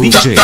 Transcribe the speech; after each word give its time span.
DJ 0.00 0.36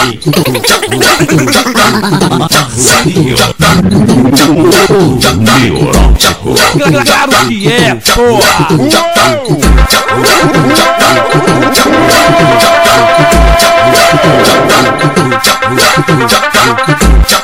Claro 7.05 7.33
que 7.49 7.73
é, 7.73 7.95
porra! 7.95 8.69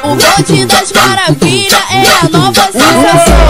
O 0.02 0.14
bonde 0.14 0.66
das 0.66 0.92
maravilhas 0.92 1.80
é 1.90 2.02
a 2.22 2.28
nova 2.30 2.68
sensação. 2.72 3.40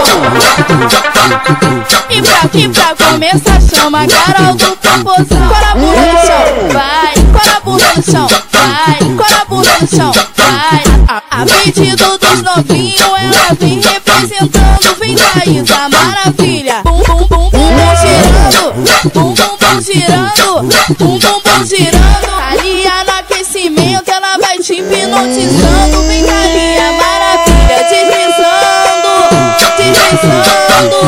E 2.09 2.21
pra 2.21 2.49
que 2.49 2.69
pra 2.69 2.95
começar, 2.95 3.61
chama 3.61 4.05
Carol 4.07 4.55
do 4.55 4.77
Popozão. 4.77 5.47
Cora 5.47 5.75
no 5.75 5.93
chão, 6.25 6.69
vai. 6.71 7.13
Cora 7.31 7.57
a 7.57 7.59
bunda 7.61 7.93
no 7.95 8.03
chão, 8.03 8.27
vai. 8.51 8.99
Cora 9.15 9.41
a 9.41 9.45
bunda 9.45 9.77
no 9.81 9.87
chão, 9.87 10.11
vai. 10.37 10.83
A, 11.07 11.45
pedido 11.45 12.17
dos 12.17 12.41
novinhos, 12.41 13.01
ela 13.01 13.55
vem 13.59 13.81
representando. 13.81 14.95
Vem 14.99 15.15
daí 15.15 15.61
da 15.61 15.89
maravilha. 15.89 16.81
Bum, 16.83 17.03
bum, 17.03 17.27
bum, 17.27 17.49
bum, 17.49 17.69
bum, 17.71 17.95
girando. 18.01 18.73
Bum, 19.13 19.33
bum, 19.33 19.57
bum, 19.57 19.81
girando. 19.81 20.63
Bum, 20.97 21.19
bum, 21.19 21.41
bum, 21.43 21.65
girando. 21.65 22.31
Ali 22.49 22.83
no 23.05 23.13
aquecimento, 23.19 24.11
ela 24.11 24.37
vai 24.37 24.59
te 24.59 24.73
hipnotizando. 24.75 26.00
Deslizando, 29.81 31.01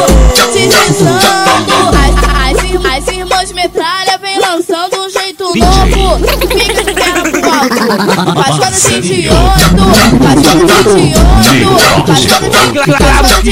deslizando. 0.52 1.44
As, 1.94 2.16
as, 2.34 2.58
as 2.98 3.08
irmãs 3.14 3.52
metralha 3.52 4.18
vem 4.18 4.40
lançando 4.40 5.00
um 5.00 5.10
jeito 5.10 5.44
novo. 5.44 5.54
Fica 5.54 6.84
de 6.84 6.94
perna 6.94 7.22
pro 7.30 7.52
alto. 7.52 7.78
Quando 8.34 8.72
de 8.72 8.96
idiota. 8.96 9.78
Faz 10.24 10.42
quando 10.46 10.72
de 10.90 11.10
idiota. 11.54 12.08
Faz 12.08 12.26
quando 13.16 13.42
de 13.44 13.52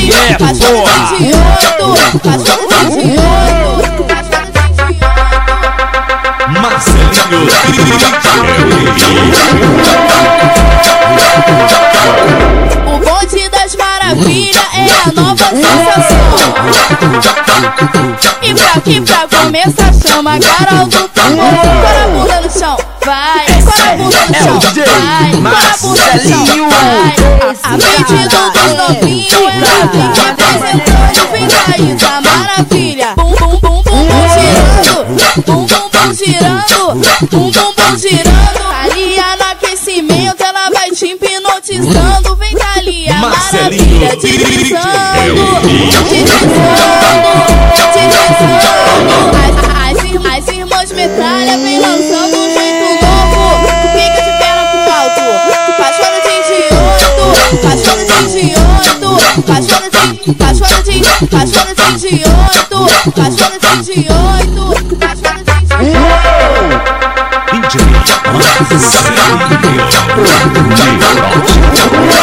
E 18.41 18.53
pra 18.53 18.81
que 18.81 19.01
pra 19.01 19.27
começar, 19.27 19.93
chama 19.93 20.39
Carol 20.39 20.87
do 20.87 21.07
tambor. 21.09 21.45
Cora 21.45 22.03
a 22.03 22.07
bunda 22.07 22.41
no 22.41 22.49
chão, 22.51 22.77
vai. 23.05 23.45
Cora 23.63 23.91
a 23.91 23.97
bunda 23.97 24.19
no 24.27 24.33
chão, 24.33 24.59
vai. 24.85 25.31
Cora 25.31 25.69
a 25.71 25.77
bunda 25.77 26.05
no 26.13 26.19
chão, 26.27 26.45
vai. 26.69 27.15
A, 27.63 27.77
pedido 27.77 28.39
dos 28.51 28.71
novinhos, 28.77 29.33
ela 29.33 29.83
vem 29.91 30.09
representando. 30.13 31.21
Vem 31.31 31.47
daí 31.47 31.95
da 31.95 32.13
maravilha. 32.21 33.09
Bum, 33.15 33.31
bum, 33.31 33.55
bum, 33.59 33.83
bum, 33.83 34.01
bum, 34.05 34.23
girando. 34.33 34.95
Bum, 35.45 35.65
bum, 35.65 35.85
bum, 35.91 36.13
girando. 36.13 36.81
Bum, 37.29 37.51
bum, 37.51 37.73
bum, 37.77 37.97
girando. 37.97 38.61
Ali 38.83 39.15
no 39.15 39.45
aquecimento, 39.51 40.43
ela 40.43 40.69
vai 40.71 40.89
te 40.91 41.05
hipnotizando. 41.05 42.35
Vem 42.35 42.55
dali 42.55 43.07
a 43.09 43.15
maravilha, 43.15 44.15
deslizando. 44.17 44.91
Deslizando, 45.63 46.09
deslizando. 46.09 47.30
De 59.59 60.91
idiota. 60.91 61.27
Faz 61.31 61.51
quando 61.51 61.75
de 61.85 62.07
idiota. 62.07 62.77
Faz 63.15 63.35
quando 63.35 63.83
de 63.83 63.91
idiota. 63.91 64.31
DJ 67.51 67.75
Marcelinho 68.31 69.35
Neurótico 71.11 72.20